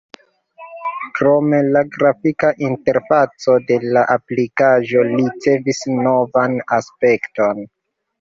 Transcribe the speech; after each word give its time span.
Krome 1.17 1.57
la 1.75 1.83
grafika 1.95 2.49
interfaco 2.67 3.57
de 3.67 3.77
la 3.97 4.03
aplikaĵo 4.15 5.03
ricevis 5.11 5.83
novan 5.99 6.57
aspekton. 6.79 7.63